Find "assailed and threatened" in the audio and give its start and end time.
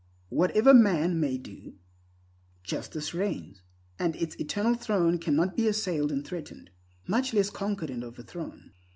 5.67-6.71